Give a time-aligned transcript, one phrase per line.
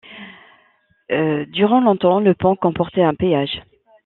[1.11, 3.61] Durant longtemps, le pont comportait un péage.